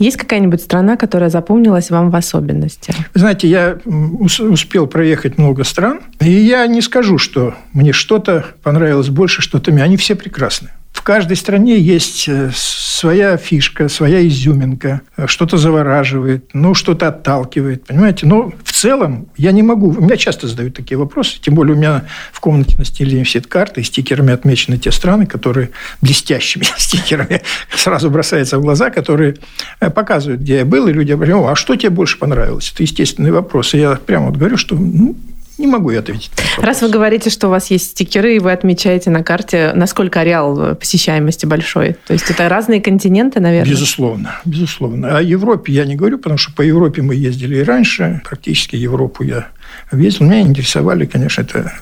Есть 0.00 0.16
какая-нибудь 0.16 0.62
страна, 0.62 0.96
которая 0.96 1.28
запомнилась 1.28 1.90
вам 1.90 2.10
в 2.10 2.16
особенности? 2.16 2.94
Знаете, 3.12 3.48
я 3.48 3.78
успел 3.84 4.86
проехать 4.86 5.36
много 5.36 5.62
стран, 5.62 6.00
и 6.20 6.30
я 6.30 6.66
не 6.66 6.80
скажу, 6.80 7.18
что 7.18 7.54
мне 7.74 7.92
что-то 7.92 8.46
понравилось 8.62 9.10
больше, 9.10 9.42
что-то 9.42 9.72
мне. 9.72 9.84
Они 9.84 9.98
все 9.98 10.14
прекрасны. 10.14 10.70
В 10.92 11.02
каждой 11.02 11.36
стране 11.36 11.78
есть 11.78 12.28
э, 12.28 12.50
своя 12.54 13.36
фишка, 13.36 13.88
своя 13.88 14.26
изюминка, 14.26 15.00
э, 15.16 15.26
что-то 15.28 15.56
завораживает, 15.56 16.50
ну, 16.52 16.74
что-то 16.74 17.08
отталкивает, 17.08 17.86
понимаете? 17.86 18.26
Но 18.26 18.52
в 18.62 18.72
целом 18.72 19.28
я 19.36 19.52
не 19.52 19.62
могу... 19.62 19.92
Меня 19.92 20.16
часто 20.16 20.46
задают 20.46 20.74
такие 20.74 20.98
вопросы, 20.98 21.40
тем 21.40 21.54
более 21.54 21.74
у 21.74 21.78
меня 21.78 22.04
в 22.32 22.40
комнате 22.40 22.76
на 22.76 22.84
стиле 22.84 23.18
висит 23.18 23.46
карта, 23.46 23.80
и 23.80 23.84
стикерами 23.84 24.32
отмечены 24.32 24.76
те 24.76 24.90
страны, 24.92 25.26
которые 25.26 25.70
блестящими 26.02 26.64
стикерами 26.76 27.40
сразу 27.74 28.10
бросаются 28.10 28.58
в 28.58 28.62
глаза, 28.62 28.90
которые 28.90 29.36
э, 29.80 29.90
показывают, 29.90 30.42
где 30.42 30.58
я 30.58 30.64
был, 30.64 30.88
и 30.88 30.92
люди 30.92 31.12
говорят, 31.12 31.38
а 31.48 31.54
что 31.54 31.76
тебе 31.76 31.90
больше 31.90 32.18
понравилось? 32.18 32.70
Это 32.74 32.82
естественный 32.82 33.30
вопрос. 33.30 33.72
И 33.74 33.78
я 33.78 33.94
прямо 33.94 34.26
вот 34.26 34.36
говорю, 34.36 34.56
что 34.58 34.74
ну, 34.74 35.16
не 35.60 35.66
могу 35.66 35.90
я 35.90 36.00
ответить. 36.00 36.30
Раз 36.58 36.82
вы 36.82 36.88
говорите, 36.88 37.30
что 37.30 37.48
у 37.48 37.50
вас 37.50 37.70
есть 37.70 37.90
стикеры, 37.90 38.36
и 38.36 38.38
вы 38.38 38.52
отмечаете 38.52 39.10
на 39.10 39.22
карте, 39.22 39.72
насколько 39.74 40.20
ареал 40.20 40.74
посещаемости 40.74 41.46
большой. 41.46 41.96
То 42.06 42.12
есть 42.12 42.30
это 42.30 42.48
разные 42.48 42.80
континенты, 42.80 43.40
наверное? 43.40 43.70
Безусловно, 43.70 44.40
безусловно. 44.44 45.18
О 45.18 45.22
Европе 45.22 45.72
я 45.72 45.84
не 45.84 45.96
говорю, 45.96 46.18
потому 46.18 46.38
что 46.38 46.52
по 46.52 46.62
Европе 46.62 47.02
мы 47.02 47.14
ездили 47.14 47.58
и 47.58 47.62
раньше. 47.62 48.22
Практически 48.24 48.76
Европу 48.76 49.22
я 49.22 49.48
ездил. 49.92 50.26
Меня 50.26 50.40
интересовали, 50.40 51.06
конечно, 51.06 51.42
это 51.42 51.72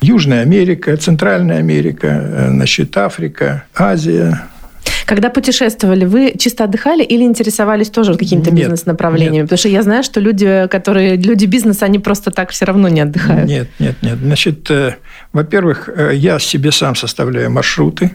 Южная 0.00 0.42
Америка, 0.42 0.96
Центральная 0.96 1.58
Америка, 1.58 2.06
э, 2.06 2.48
значит, 2.50 2.96
Африка, 2.96 3.64
Азия, 3.74 4.42
когда 5.08 5.30
путешествовали, 5.30 6.04
вы 6.04 6.34
чисто 6.38 6.64
отдыхали 6.64 7.02
или 7.02 7.22
интересовались 7.22 7.88
тоже 7.88 8.14
какими-то 8.14 8.50
бизнес-направлениями? 8.50 9.44
Потому 9.44 9.58
что 9.58 9.70
я 9.70 9.82
знаю, 9.82 10.02
что 10.02 10.20
люди, 10.20 10.68
которые 10.70 11.16
люди 11.16 11.46
бизнеса, 11.46 11.86
они 11.86 11.98
просто 11.98 12.30
так 12.30 12.50
все 12.50 12.66
равно 12.66 12.88
не 12.88 13.00
отдыхают. 13.00 13.48
Нет, 13.48 13.68
нет, 13.78 13.96
нет. 14.02 14.18
Значит, 14.18 14.70
э, 14.70 14.96
во-первых, 15.32 15.88
э, 15.88 16.10
я 16.14 16.38
себе 16.38 16.72
сам 16.72 16.94
составляю 16.94 17.50
маршруты. 17.50 18.10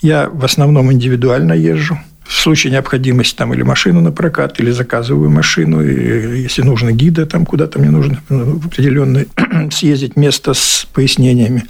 Я 0.00 0.30
в 0.32 0.42
основном 0.42 0.90
индивидуально 0.90 1.52
езжу. 1.52 1.98
В 2.24 2.32
случае 2.32 2.72
необходимости 2.72 3.36
там 3.36 3.52
или 3.52 3.62
машину 3.62 4.00
на 4.00 4.10
прокат, 4.10 4.60
или 4.60 4.70
заказываю 4.70 5.28
машину, 5.28 5.82
и, 5.82 6.42
если 6.42 6.62
нужно 6.62 6.92
гида, 6.92 7.26
там 7.26 7.44
куда-то 7.44 7.78
мне 7.78 7.90
нужно 7.90 8.18
в 8.30 8.66
определенное 8.66 9.26
съездить 9.70 10.16
место 10.16 10.54
с 10.54 10.86
пояснениями. 10.94 11.64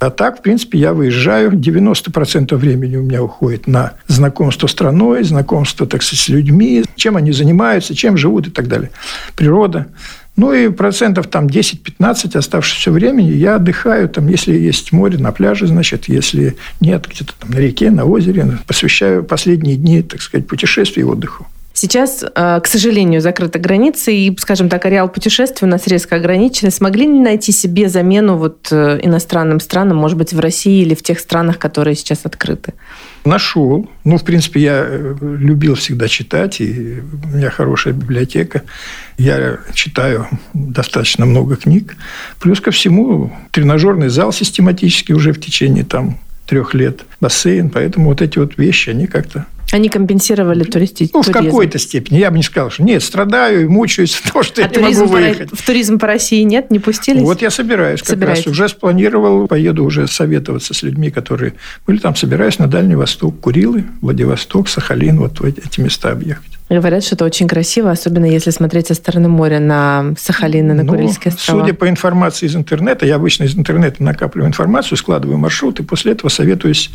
А 0.00 0.08
так, 0.08 0.38
в 0.38 0.42
принципе, 0.42 0.78
я 0.78 0.94
выезжаю. 0.94 1.52
90% 1.52 2.56
времени 2.56 2.96
у 2.96 3.02
меня 3.02 3.22
уходит 3.22 3.66
на 3.66 3.92
знакомство 4.06 4.66
с 4.66 4.70
страной, 4.70 5.22
знакомство, 5.24 5.86
так 5.86 6.02
сказать, 6.02 6.24
с 6.24 6.28
людьми, 6.28 6.84
чем 6.96 7.16
они 7.18 7.32
занимаются, 7.32 7.94
чем 7.94 8.16
живут 8.16 8.48
и 8.48 8.50
так 8.50 8.66
далее. 8.66 8.90
Природа. 9.36 9.88
Ну 10.36 10.54
и 10.54 10.70
процентов 10.70 11.26
там 11.26 11.48
10-15 11.48 12.38
оставшегося 12.38 12.90
времени 12.92 13.30
я 13.30 13.56
отдыхаю, 13.56 14.08
там, 14.08 14.28
если 14.28 14.54
есть 14.54 14.90
море, 14.90 15.18
на 15.18 15.32
пляже, 15.32 15.66
значит, 15.66 16.08
если 16.08 16.56
нет, 16.80 17.06
где-то 17.06 17.34
там 17.38 17.50
на 17.50 17.58
реке, 17.58 17.90
на 17.90 18.06
озере, 18.06 18.58
посвящаю 18.66 19.22
последние 19.22 19.76
дни, 19.76 20.00
так 20.00 20.22
сказать, 20.22 20.46
путешествию 20.46 21.08
и 21.08 21.10
отдыху. 21.10 21.46
Сейчас, 21.80 22.22
э, 22.22 22.60
к 22.62 22.66
сожалению, 22.66 23.22
закрыты 23.22 23.58
границы, 23.58 24.14
и, 24.14 24.36
скажем 24.38 24.68
так, 24.68 24.84
ареал 24.84 25.08
путешествий 25.08 25.66
у 25.66 25.70
нас 25.70 25.86
резко 25.86 26.16
ограничен. 26.16 26.70
Смогли 26.70 27.06
ли 27.06 27.18
найти 27.18 27.52
себе 27.52 27.88
замену 27.88 28.36
вот 28.36 28.68
э, 28.70 29.00
иностранным 29.02 29.60
странам, 29.60 29.96
может 29.96 30.18
быть, 30.18 30.34
в 30.34 30.40
России 30.40 30.82
или 30.82 30.94
в 30.94 31.02
тех 31.02 31.18
странах, 31.18 31.58
которые 31.58 31.96
сейчас 31.96 32.20
открыты? 32.24 32.74
Нашел. 33.24 33.88
Ну, 34.04 34.18
в 34.18 34.24
принципе, 34.24 34.60
я 34.60 34.84
э, 34.86 35.14
любил 35.22 35.74
всегда 35.74 36.06
читать, 36.06 36.60
и 36.60 37.00
у 37.24 37.28
меня 37.34 37.48
хорошая 37.48 37.94
библиотека. 37.94 38.60
Я 39.16 39.60
читаю 39.72 40.28
достаточно 40.52 41.24
много 41.24 41.56
книг. 41.56 41.96
Плюс 42.40 42.60
ко 42.60 42.72
всему, 42.72 43.32
тренажерный 43.52 44.10
зал 44.10 44.34
систематически 44.34 45.12
уже 45.12 45.32
в 45.32 45.40
течение 45.40 45.84
там 45.84 46.18
трех 46.44 46.74
лет, 46.74 47.06
бассейн. 47.22 47.70
Поэтому 47.70 48.10
вот 48.10 48.20
эти 48.20 48.38
вот 48.38 48.58
вещи, 48.58 48.90
они 48.90 49.06
как-то 49.06 49.46
они 49.72 49.88
компенсировали 49.88 50.64
туристический 50.64 51.12
Ну, 51.14 51.22
в 51.22 51.30
какой-то 51.30 51.78
степени. 51.78 52.18
Я 52.18 52.30
бы 52.30 52.36
не 52.36 52.42
сказал, 52.42 52.70
что 52.70 52.82
нет, 52.82 53.02
страдаю 53.02 53.62
и 53.62 53.64
мучаюсь 53.66 54.16
от 54.16 54.32
того, 54.32 54.42
что 54.42 54.62
а 54.62 54.68
я 54.68 54.80
не 54.80 54.94
могу 54.94 55.06
выехать. 55.06 55.50
В 55.52 55.64
туризм 55.64 55.98
по 55.98 56.06
России 56.06 56.42
нет? 56.42 56.70
Не 56.70 56.78
пустились? 56.78 57.22
Вот 57.22 57.42
я 57.42 57.50
собираюсь 57.50 58.02
как 58.02 58.20
раз. 58.22 58.46
Уже 58.46 58.68
спланировал, 58.68 59.46
поеду 59.46 59.84
уже 59.84 60.06
советоваться 60.06 60.74
с 60.74 60.82
людьми, 60.82 61.10
которые 61.10 61.54
были 61.86 61.98
там. 61.98 62.16
Собираюсь 62.16 62.58
на 62.58 62.66
Дальний 62.66 62.96
Восток, 62.96 63.40
Курилы, 63.40 63.84
Владивосток, 64.00 64.68
Сахалин, 64.68 65.18
вот 65.18 65.40
эти 65.40 65.80
места 65.80 66.10
объехать. 66.10 66.60
Говорят, 66.70 67.02
что 67.02 67.16
это 67.16 67.24
очень 67.24 67.48
красиво, 67.48 67.90
особенно 67.90 68.26
если 68.26 68.50
смотреть 68.50 68.86
со 68.86 68.94
стороны 68.94 69.28
моря 69.28 69.58
на 69.58 70.14
Сахалин 70.16 70.70
и 70.70 70.74
на 70.74 70.84
ну, 70.84 70.92
Курильские 70.92 71.34
острова. 71.34 71.62
Судя 71.62 71.74
по 71.74 71.88
информации 71.88 72.46
из 72.46 72.54
интернета, 72.54 73.06
я 73.06 73.16
обычно 73.16 73.42
из 73.42 73.56
интернета 73.56 74.04
накапливаю 74.04 74.48
информацию, 74.48 74.96
складываю 74.96 75.36
маршрут, 75.36 75.80
и 75.80 75.82
после 75.82 76.12
этого 76.12 76.30
советуюсь 76.30 76.92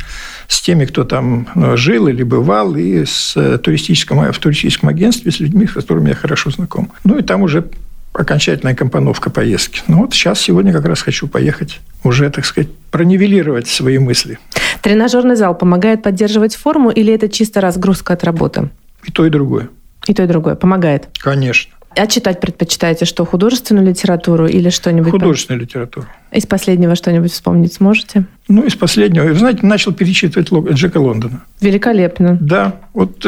с 0.48 0.62
теми, 0.62 0.86
кто 0.86 1.04
там 1.04 1.48
ну, 1.54 1.76
жил 1.76 2.08
или 2.08 2.22
бывал, 2.22 2.65
и 2.74 3.04
с 3.04 3.36
э, 3.36 3.58
туристическом, 3.58 4.32
в 4.32 4.38
туристическом 4.38 4.88
агентстве, 4.88 5.30
с 5.30 5.40
людьми, 5.40 5.66
с 5.66 5.72
которыми 5.72 6.08
я 6.08 6.14
хорошо 6.14 6.50
знаком. 6.50 6.90
Ну, 7.04 7.18
и 7.18 7.22
там 7.22 7.42
уже 7.42 7.68
окончательная 8.12 8.74
компоновка 8.74 9.30
поездки. 9.30 9.82
Ну, 9.88 9.98
вот 9.98 10.14
сейчас, 10.14 10.40
сегодня 10.40 10.72
как 10.72 10.86
раз 10.86 11.02
хочу 11.02 11.28
поехать 11.28 11.80
уже, 12.02 12.30
так 12.30 12.44
сказать, 12.44 12.70
пронивелировать 12.90 13.68
свои 13.68 13.98
мысли. 13.98 14.38
Тренажерный 14.82 15.36
зал 15.36 15.56
помогает 15.56 16.02
поддерживать 16.02 16.56
форму 16.56 16.90
или 16.90 17.12
это 17.12 17.28
чисто 17.28 17.60
разгрузка 17.60 18.14
от 18.14 18.24
работы? 18.24 18.70
И 19.04 19.12
то, 19.12 19.26
и 19.26 19.30
другое. 19.30 19.68
И 20.06 20.14
то, 20.14 20.22
и 20.22 20.26
другое. 20.26 20.54
Помогает? 20.54 21.08
Конечно. 21.18 21.75
А 21.96 22.06
читать 22.06 22.40
предпочитаете 22.40 23.06
что, 23.06 23.24
художественную 23.24 23.86
литературу 23.86 24.46
или 24.46 24.68
что-нибудь? 24.68 25.10
Художественную 25.10 25.62
литературу. 25.62 26.06
Из 26.30 26.44
последнего 26.44 26.94
что-нибудь 26.94 27.32
вспомнить 27.32 27.72
сможете? 27.72 28.26
Ну, 28.48 28.62
из 28.64 28.74
последнего. 28.74 29.24
Вы 29.24 29.34
знаете, 29.34 29.64
начал 29.64 29.92
перечитывать 29.92 30.50
Джека 30.74 30.98
Лондона. 30.98 31.42
Великолепно. 31.60 32.36
Да. 32.38 32.74
Вот 32.92 33.24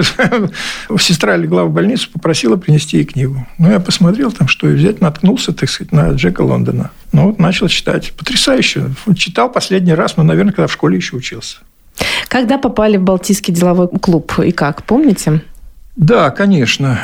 сестра 1.01 1.37
легла 1.37 1.65
в 1.65 1.73
больницу, 1.73 2.11
попросила 2.13 2.57
принести 2.57 2.99
ей 2.99 3.07
книгу. 3.07 3.47
Ну, 3.57 3.71
я 3.71 3.81
посмотрел 3.81 4.33
там, 4.33 4.49
что 4.49 4.69
и 4.69 4.75
взять, 4.75 5.01
наткнулся, 5.01 5.53
так 5.55 5.71
сказать, 5.71 5.93
на 5.93 6.11
Джека 6.11 6.43
Лондона. 6.43 6.91
Ну, 7.13 7.29
вот 7.29 7.39
начал 7.39 7.69
читать. 7.69 8.13
Потрясающе. 8.19 8.91
Читал 9.17 9.51
последний 9.51 9.95
раз, 9.95 10.19
ну, 10.19 10.25
наверное, 10.25 10.53
когда 10.53 10.67
в 10.67 10.73
школе 10.73 10.97
еще 10.97 11.17
учился. 11.17 11.59
Когда 12.29 12.59
попали 12.59 12.99
в 12.99 13.03
Балтийский 13.03 13.55
деловой 13.55 13.89
клуб 13.89 14.39
и 14.39 14.53
как, 14.53 14.83
помните? 14.83 15.43
Да, 15.97 16.31
конечно. 16.31 16.99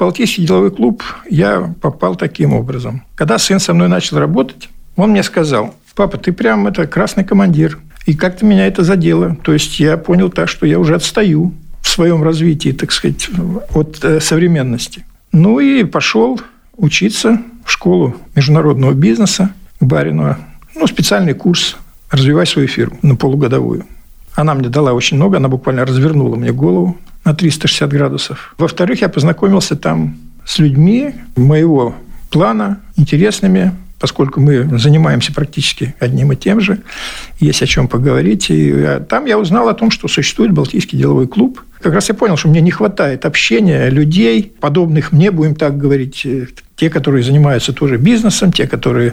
Балтийский 0.00 0.46
деловой 0.46 0.70
клуб 0.70 1.02
я 1.28 1.74
попал 1.82 2.16
таким 2.16 2.54
образом. 2.54 3.02
Когда 3.16 3.36
сын 3.36 3.60
со 3.60 3.74
мной 3.74 3.88
начал 3.88 4.18
работать, 4.18 4.70
он 4.96 5.10
мне 5.10 5.22
сказал, 5.22 5.74
папа, 5.94 6.16
ты 6.16 6.32
прям 6.32 6.66
это 6.66 6.86
красный 6.86 7.22
командир. 7.22 7.78
И 8.06 8.14
как-то 8.14 8.46
меня 8.46 8.66
это 8.66 8.82
задело. 8.82 9.36
То 9.42 9.52
есть 9.52 9.78
я 9.78 9.98
понял 9.98 10.30
так, 10.30 10.48
что 10.48 10.64
я 10.64 10.78
уже 10.78 10.94
отстаю 10.94 11.52
в 11.82 11.88
своем 11.88 12.22
развитии, 12.22 12.72
так 12.72 12.92
сказать, 12.92 13.28
от 13.74 14.02
э, 14.02 14.20
современности. 14.20 15.04
Ну 15.32 15.60
и 15.60 15.84
пошел 15.84 16.40
учиться 16.78 17.38
в 17.66 17.70
школу 17.70 18.16
международного 18.34 18.94
бизнеса 18.94 19.50
к 19.80 19.84
Барину. 19.84 20.34
Ну, 20.74 20.86
специальный 20.86 21.34
курс 21.34 21.76
«Развивай 22.10 22.46
свою 22.46 22.68
фирму» 22.68 22.98
на 23.02 23.16
полугодовую. 23.16 23.84
Она 24.34 24.54
мне 24.54 24.70
дала 24.70 24.94
очень 24.94 25.18
много, 25.18 25.36
она 25.36 25.48
буквально 25.48 25.84
развернула 25.84 26.36
мне 26.36 26.52
голову 26.52 26.96
на 27.24 27.34
360 27.34 27.90
градусов. 27.90 28.54
Во-вторых, 28.58 29.00
я 29.00 29.08
познакомился 29.08 29.76
там 29.76 30.16
с 30.44 30.58
людьми 30.58 31.14
моего 31.36 31.94
плана, 32.30 32.80
интересными, 32.96 33.72
поскольку 33.98 34.40
мы 34.40 34.78
занимаемся 34.78 35.32
практически 35.32 35.94
одним 36.00 36.32
и 36.32 36.36
тем 36.36 36.60
же, 36.60 36.80
есть 37.38 37.62
о 37.62 37.66
чем 37.66 37.86
поговорить. 37.86 38.50
И 38.50 38.70
э, 38.70 39.00
там 39.00 39.26
я 39.26 39.38
узнал 39.38 39.68
о 39.68 39.74
том, 39.74 39.90
что 39.90 40.08
существует 40.08 40.52
Балтийский 40.52 40.98
деловой 40.98 41.28
клуб. 41.28 41.62
Как 41.80 41.92
раз 41.92 42.08
я 42.08 42.14
понял, 42.14 42.36
что 42.36 42.48
мне 42.48 42.62
не 42.62 42.70
хватает 42.70 43.26
общения 43.26 43.90
людей, 43.90 44.52
подобных 44.60 45.12
мне, 45.12 45.30
будем 45.30 45.54
так 45.54 45.76
говорить, 45.76 46.24
э, 46.24 46.46
те, 46.80 46.88
которые 46.88 47.22
занимаются 47.22 47.74
тоже 47.74 47.98
бизнесом, 47.98 48.52
те, 48.52 48.66
которые 48.66 49.12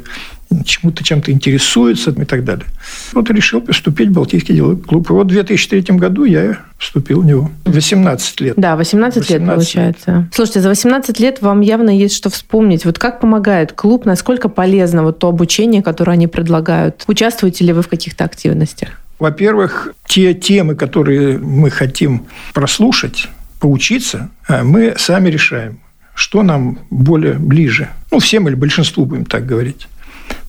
чему-то 0.63 1.03
чем-то 1.03 1.33
интересуются 1.33 2.11
и 2.11 2.23
так 2.23 2.45
далее. 2.45 2.65
Вот 3.11 3.29
решил 3.29 3.59
поступить 3.59 4.07
в 4.07 4.13
Балтийский 4.13 4.55
деловой 4.55 4.77
клуб. 4.77 5.09
И 5.09 5.11
вот 5.11 5.25
в 5.25 5.29
2003 5.31 5.97
году 5.97 6.23
я 6.23 6.59
вступил 6.77 7.19
в 7.19 7.25
него. 7.25 7.51
18 7.65 8.39
лет. 8.39 8.53
Да, 8.55 8.77
18, 8.77 9.17
18 9.17 9.29
лет 9.29 9.45
получается. 9.45 10.11
Лет. 10.11 10.33
Слушайте, 10.33 10.61
за 10.61 10.69
18 10.69 11.19
лет 11.19 11.41
вам 11.41 11.59
явно 11.59 11.89
есть 11.89 12.15
что 12.15 12.29
вспомнить. 12.29 12.85
Вот 12.85 12.99
как 12.99 13.19
помогает 13.19 13.73
клуб, 13.73 14.05
насколько 14.05 14.47
полезно 14.47 15.03
вот 15.03 15.19
то 15.19 15.27
обучение, 15.27 15.83
которое 15.83 16.13
они 16.13 16.27
предлагают? 16.27 17.03
Участвуете 17.07 17.65
ли 17.65 17.73
вы 17.73 17.81
в 17.81 17.89
каких-то 17.89 18.23
активностях? 18.23 18.91
Во-первых, 19.19 19.93
те 20.05 20.33
темы, 20.33 20.75
которые 20.75 21.37
мы 21.37 21.69
хотим 21.69 22.27
прослушать, 22.53 23.27
поучиться, 23.59 24.29
а 24.47 24.63
мы 24.63 24.95
сами 24.97 25.29
решаем 25.29 25.79
что 26.17 26.41
нам 26.41 26.79
более 26.89 27.35
ближе. 27.35 27.89
Ну, 28.11 28.17
всем 28.17 28.47
или 28.47 28.55
большинству, 28.55 29.05
будем 29.05 29.25
так 29.25 29.45
говорить. 29.45 29.87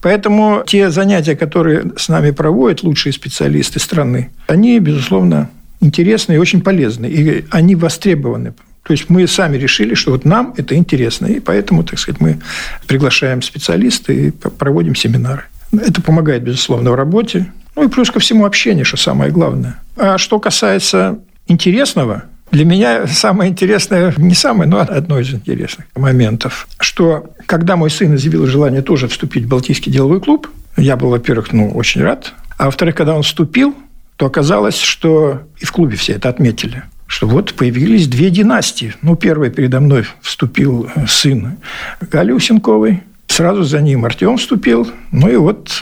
Поэтому 0.01 0.63
те 0.65 0.89
занятия, 0.89 1.35
которые 1.35 1.91
с 1.95 2.09
нами 2.09 2.31
проводят 2.31 2.81
лучшие 2.81 3.13
специалисты 3.13 3.79
страны, 3.79 4.31
они, 4.47 4.79
безусловно, 4.79 5.49
интересны 5.79 6.33
и 6.33 6.37
очень 6.37 6.61
полезны. 6.61 7.05
И 7.05 7.45
они 7.51 7.75
востребованы. 7.75 8.53
То 8.81 8.93
есть 8.93 9.11
мы 9.11 9.27
сами 9.27 9.57
решили, 9.57 9.93
что 9.93 10.11
вот 10.11 10.25
нам 10.25 10.55
это 10.57 10.73
интересно. 10.75 11.27
И 11.27 11.39
поэтому, 11.39 11.83
так 11.83 11.99
сказать, 11.99 12.19
мы 12.19 12.39
приглашаем 12.87 13.43
специалистов 13.43 14.09
и 14.09 14.31
проводим 14.31 14.95
семинары. 14.95 15.43
Это 15.71 16.01
помогает, 16.01 16.41
безусловно, 16.41 16.89
в 16.89 16.95
работе. 16.95 17.45
Ну 17.75 17.83
и 17.83 17.89
плюс 17.89 18.09
ко 18.09 18.19
всему 18.19 18.45
общение, 18.45 18.85
что 18.85 18.97
самое 18.97 19.31
главное. 19.31 19.75
А 19.97 20.17
что 20.17 20.39
касается 20.39 21.19
интересного, 21.47 22.23
для 22.51 22.65
меня 22.65 23.07
самое 23.07 23.51
интересное, 23.51 24.13
не 24.17 24.35
самое, 24.35 24.69
но 24.69 24.79
одно 24.79 25.19
из 25.19 25.33
интересных 25.33 25.85
моментов, 25.95 26.67
что 26.79 27.31
когда 27.45 27.75
мой 27.75 27.89
сын 27.89 28.15
изъявил 28.15 28.45
желание 28.47 28.81
тоже 28.81 29.07
вступить 29.07 29.45
в 29.45 29.47
Балтийский 29.47 29.91
деловой 29.91 30.21
клуб, 30.21 30.47
я 30.77 30.95
был, 30.95 31.09
во-первых, 31.09 31.51
ну, 31.53 31.69
очень 31.69 32.01
рад, 32.01 32.33
а 32.57 32.65
во-вторых, 32.65 32.95
когда 32.95 33.15
он 33.15 33.23
вступил, 33.23 33.75
то 34.15 34.25
оказалось, 34.25 34.77
что 34.77 35.43
и 35.59 35.65
в 35.65 35.71
клубе 35.71 35.95
все 35.95 36.13
это 36.13 36.29
отметили, 36.29 36.83
что 37.07 37.27
вот 37.27 37.53
появились 37.53 38.07
две 38.07 38.29
династии. 38.29 38.93
Ну, 39.01 39.15
первый 39.15 39.49
передо 39.49 39.79
мной 39.79 40.05
вступил 40.21 40.89
сын 41.07 41.57
Гали 42.01 42.31
Усенковой, 42.31 43.01
сразу 43.27 43.63
за 43.63 43.79
ним 43.81 44.05
Артем 44.05 44.37
вступил, 44.37 44.89
ну 45.11 45.29
и 45.29 45.37
вот 45.37 45.81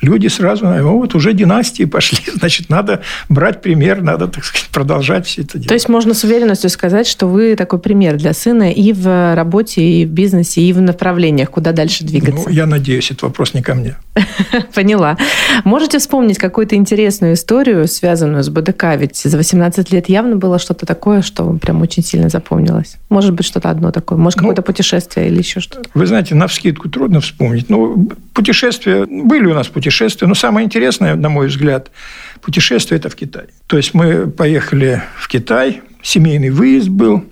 люди 0.00 0.28
сразу, 0.28 0.66
ну, 0.66 0.98
вот 0.98 1.14
уже 1.14 1.32
династии 1.32 1.84
пошли, 1.84 2.18
значит, 2.34 2.68
надо 2.68 3.02
брать 3.28 3.62
пример, 3.62 4.02
надо, 4.02 4.28
так 4.28 4.44
сказать, 4.44 4.68
продолжать 4.70 5.26
все 5.26 5.42
это 5.42 5.54
делать. 5.54 5.68
То 5.68 5.74
есть 5.74 5.88
можно 5.88 6.14
с 6.14 6.24
уверенностью 6.24 6.70
сказать, 6.70 7.06
что 7.06 7.26
вы 7.26 7.56
такой 7.56 7.78
пример 7.78 8.16
для 8.16 8.32
сына 8.32 8.70
и 8.72 8.92
в 8.92 9.34
работе, 9.34 9.82
и 9.82 10.06
в 10.06 10.10
бизнесе, 10.10 10.62
и 10.62 10.72
в 10.72 10.80
направлениях, 10.80 11.50
куда 11.50 11.72
дальше 11.72 12.04
двигаться. 12.04 12.44
Ну, 12.48 12.54
я 12.54 12.66
надеюсь, 12.66 13.10
это 13.10 13.26
вопрос 13.26 13.54
не 13.54 13.62
ко 13.62 13.74
мне. 13.74 13.96
Поняла. 14.74 15.16
Можете 15.64 15.98
вспомнить 15.98 16.38
какую-то 16.38 16.76
интересную 16.76 17.34
историю, 17.34 17.86
связанную 17.88 18.42
с 18.42 18.48
БДК? 18.48 18.96
Ведь 18.96 19.16
за 19.16 19.36
18 19.36 19.92
лет 19.92 20.08
явно 20.08 20.36
было 20.36 20.58
что-то 20.58 20.86
такое, 20.86 21.22
что 21.22 21.44
вам 21.44 21.58
прям 21.58 21.82
очень 21.82 22.02
сильно 22.02 22.28
запомнилось. 22.28 22.96
Может 23.08 23.34
быть, 23.34 23.46
что-то 23.46 23.70
одно 23.70 23.92
такое. 23.92 24.18
Может, 24.18 24.38
ну, 24.38 24.42
какое-то 24.42 24.62
путешествие 24.62 25.28
или 25.28 25.38
еще 25.38 25.60
что-то. 25.60 25.88
Вы 25.94 26.06
знаете, 26.06 26.34
на 26.34 26.46
вскидку 26.46 26.88
трудно 26.88 27.20
вспомнить. 27.20 27.68
Но 27.68 27.96
путешествия... 28.32 29.06
Были 29.06 29.46
у 29.46 29.54
нас 29.54 29.68
путешествия. 29.68 29.89
Но 30.26 30.34
самое 30.34 30.64
интересное, 30.64 31.14
на 31.14 31.28
мой 31.28 31.48
взгляд, 31.48 31.90
путешествие– 32.40 32.98
это 33.00 33.08
в 33.08 33.14
Китай. 33.14 33.44
То 33.66 33.76
есть 33.76 33.94
мы 33.94 34.30
поехали 34.30 35.02
в 35.16 35.28
Китай, 35.28 35.82
семейный 36.02 36.50
выезд 36.50 36.88
был 36.88 37.24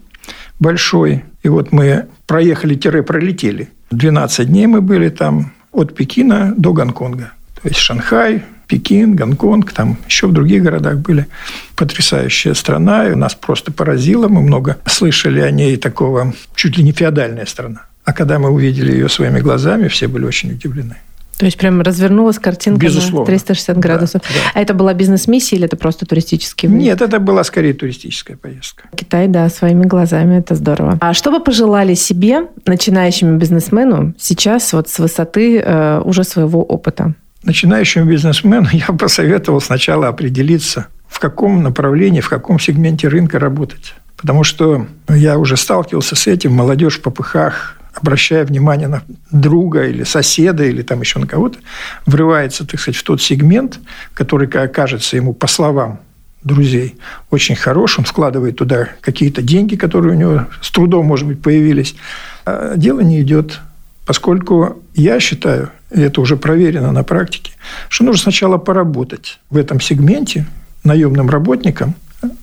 большой. 0.58 1.24
И 1.42 1.48
вот 1.48 1.72
мы 1.72 2.06
проехали-пролетели. 2.26 3.68
12 3.90 4.48
дней 4.48 4.66
мы 4.66 4.80
были 4.80 5.08
там, 5.08 5.52
от 5.72 5.94
Пекина 5.94 6.54
до 6.56 6.72
Гонконга. 6.72 7.32
То 7.62 7.68
есть 7.68 7.80
Шанхай, 7.80 8.42
Пекин, 8.66 9.16
Гонконг, 9.16 9.72
там 9.72 9.96
еще 10.06 10.26
в 10.26 10.32
других 10.32 10.62
городах 10.62 10.98
были. 10.98 11.26
Потрясающая 11.74 12.54
страна, 12.54 13.08
и 13.08 13.14
нас 13.14 13.34
просто 13.34 13.72
поразила. 13.72 14.28
Мы 14.28 14.42
много 14.42 14.76
слышали 14.86 15.40
о 15.40 15.50
ней 15.50 15.76
такого, 15.76 16.34
чуть 16.54 16.76
ли 16.76 16.84
не 16.84 16.92
феодальная 16.92 17.46
страна. 17.46 17.86
А 18.04 18.12
когда 18.12 18.38
мы 18.38 18.50
увидели 18.50 18.92
ее 18.92 19.08
своими 19.08 19.40
глазами, 19.40 19.88
все 19.88 20.06
были 20.08 20.24
очень 20.24 20.52
удивлены. 20.52 20.96
То 21.38 21.46
есть 21.46 21.56
прям 21.56 21.80
развернулась 21.80 22.38
картинка 22.38 22.80
Безусловно. 22.86 23.20
на 23.20 23.26
360 23.26 23.78
градусов. 23.78 24.22
Да, 24.22 24.28
да. 24.28 24.50
А 24.54 24.60
это 24.60 24.74
была 24.74 24.92
бизнес-миссия 24.92 25.56
или 25.56 25.66
это 25.66 25.76
просто 25.76 26.04
туристический 26.04 26.68
выезд? 26.68 26.84
Нет, 26.84 27.00
это 27.00 27.20
была 27.20 27.44
скорее 27.44 27.74
туристическая 27.74 28.36
поездка. 28.36 28.88
Китай, 28.96 29.28
да, 29.28 29.48
своими 29.48 29.84
глазами, 29.84 30.38
это 30.38 30.56
здорово. 30.56 30.98
А 31.00 31.14
что 31.14 31.30
бы 31.30 31.38
пожелали 31.38 31.94
себе, 31.94 32.48
начинающему 32.66 33.38
бизнесмену, 33.38 34.14
сейчас 34.18 34.72
вот 34.72 34.88
с 34.88 34.98
высоты 34.98 35.60
э, 35.60 36.00
уже 36.04 36.24
своего 36.24 36.62
опыта? 36.62 37.14
Начинающему 37.44 38.04
бизнесмену 38.04 38.68
я 38.72 38.86
посоветовал 38.86 39.60
сначала 39.60 40.08
определиться, 40.08 40.88
в 41.06 41.20
каком 41.20 41.62
направлении, 41.62 42.20
в 42.20 42.28
каком 42.28 42.58
сегменте 42.58 43.06
рынка 43.06 43.38
работать. 43.38 43.94
Потому 44.16 44.42
что 44.42 44.88
я 45.08 45.38
уже 45.38 45.56
сталкивался 45.56 46.16
с 46.16 46.26
этим, 46.26 46.52
молодежь 46.52 46.98
в 46.98 47.02
попыхах, 47.02 47.77
обращая 48.00 48.44
внимание 48.44 48.88
на 48.88 49.02
друга 49.30 49.86
или 49.86 50.04
соседа 50.04 50.64
или 50.64 50.82
там 50.82 51.00
еще 51.00 51.18
на 51.18 51.26
кого-то, 51.26 51.58
врывается, 52.06 52.66
так 52.66 52.80
сказать, 52.80 52.98
в 52.98 53.02
тот 53.02 53.20
сегмент, 53.20 53.78
который 54.14 54.48
кажется 54.48 55.16
ему, 55.16 55.32
по 55.32 55.46
словам 55.46 56.00
друзей, 56.42 56.96
очень 57.30 57.56
хорош, 57.56 57.98
он 57.98 58.04
вкладывает 58.04 58.56
туда 58.56 58.88
какие-то 59.00 59.42
деньги, 59.42 59.76
которые 59.76 60.14
у 60.14 60.18
него 60.18 60.46
с 60.62 60.70
трудом, 60.70 61.06
может 61.06 61.26
быть, 61.26 61.42
появились. 61.42 61.96
А 62.44 62.76
дело 62.76 63.00
не 63.00 63.20
идет, 63.20 63.60
поскольку 64.06 64.82
я 64.94 65.20
считаю, 65.20 65.70
и 65.90 66.00
это 66.00 66.20
уже 66.20 66.36
проверено 66.36 66.92
на 66.92 67.02
практике, 67.02 67.52
что 67.88 68.04
нужно 68.04 68.22
сначала 68.22 68.58
поработать 68.58 69.40
в 69.50 69.56
этом 69.56 69.80
сегменте 69.80 70.46
наемным 70.84 71.28
работникам, 71.28 71.94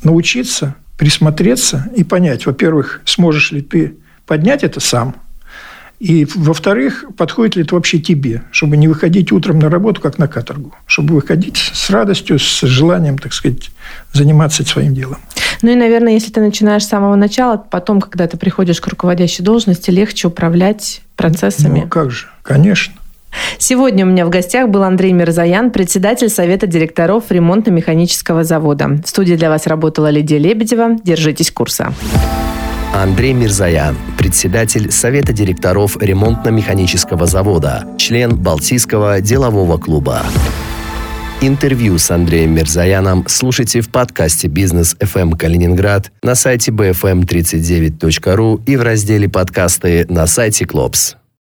научиться 0.03 0.75
присмотреться 0.97 1.89
и 1.95 2.03
понять, 2.03 2.45
во-первых, 2.45 3.01
сможешь 3.05 3.51
ли 3.51 3.61
ты 3.61 3.95
поднять 4.25 4.63
это 4.63 4.79
сам, 4.79 5.15
и, 5.99 6.27
во-вторых, 6.35 7.05
подходит 7.17 7.55
ли 7.55 7.63
это 7.63 7.75
вообще 7.75 7.99
тебе, 7.99 8.43
чтобы 8.51 8.77
не 8.77 8.87
выходить 8.87 9.31
утром 9.31 9.59
на 9.59 9.69
работу, 9.69 10.01
как 10.01 10.17
на 10.17 10.27
каторгу, 10.27 10.73
чтобы 10.85 11.15
выходить 11.15 11.57
с 11.57 11.89
радостью, 11.89 12.37
с 12.37 12.61
желанием, 12.61 13.17
так 13.17 13.33
сказать, 13.33 13.71
заниматься 14.11 14.65
своим 14.65 14.93
делом. 14.93 15.17
Ну 15.61 15.71
и, 15.71 15.75
наверное, 15.75 16.13
если 16.13 16.31
ты 16.31 16.41
начинаешь 16.41 16.83
с 16.83 16.87
самого 16.87 17.15
начала, 17.15 17.57
потом, 17.57 18.01
когда 18.01 18.27
ты 18.27 18.37
приходишь 18.37 18.81
к 18.81 18.87
руководящей 18.87 19.43
должности, 19.43 19.89
легче 19.89 20.27
управлять 20.27 21.01
процессами. 21.15 21.81
Ну, 21.81 21.87
как 21.87 22.11
же, 22.11 22.27
конечно. 22.43 22.93
Сегодня 23.57 24.05
у 24.05 24.09
меня 24.09 24.25
в 24.25 24.29
гостях 24.29 24.69
был 24.69 24.83
Андрей 24.83 25.11
Мирзаян, 25.13 25.71
председатель 25.71 26.29
Совета 26.29 26.67
директоров 26.67 27.25
ремонтно-механического 27.29 28.43
завода. 28.43 28.99
В 29.03 29.09
студии 29.09 29.35
для 29.35 29.49
вас 29.49 29.67
работала 29.67 30.09
Лидия 30.09 30.37
Лебедева. 30.37 30.97
Держитесь 31.03 31.51
курса. 31.51 31.93
Андрей 33.01 33.33
Мирзаян, 33.33 33.97
председатель 34.17 34.89
Совета 34.89 35.33
директоров 35.33 35.97
ремонтно-механического 35.97 37.25
завода, 37.27 37.85
член 37.97 38.37
Балтийского 38.37 39.19
делового 39.19 39.77
клуба. 39.77 40.23
Интервью 41.41 41.97
с 41.97 42.09
Андреем 42.09 42.55
Мирзаяном 42.55 43.25
слушайте 43.27 43.81
в 43.81 43.89
подкасте 43.89 44.47
«Бизнес 44.47 44.95
FM 45.01 45.35
Калининград» 45.35 46.13
на 46.23 46.35
сайте 46.35 46.71
bfm39.ru 46.71 48.63
и 48.65 48.77
в 48.77 48.81
разделе 48.81 49.27
«Подкасты» 49.27 50.05
на 50.07 50.25
сайте 50.25 50.65
«Клопс». 50.65 51.17